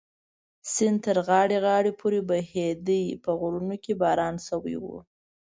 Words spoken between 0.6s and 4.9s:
سیند تر غاړې غاړې پورې بهېده، په غرونو کې باران شوی و.